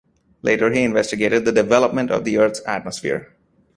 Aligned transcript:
Later 0.41 0.71
he 0.71 0.81
investigated 0.81 1.45
the 1.45 1.51
development 1.51 2.09
of 2.09 2.23
the 2.23 2.39
Earth's 2.39 2.63
atmosphere. 2.67 3.35